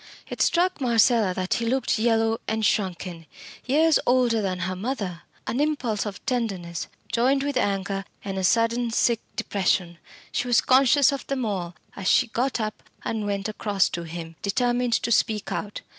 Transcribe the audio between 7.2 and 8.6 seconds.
with anger and a